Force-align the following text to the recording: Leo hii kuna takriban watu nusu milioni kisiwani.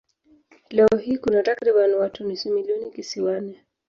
Leo 0.69 0.87
hii 1.01 1.17
kuna 1.17 1.43
takriban 1.43 1.93
watu 1.93 2.23
nusu 2.23 2.49
milioni 2.49 2.91
kisiwani. 2.91 3.59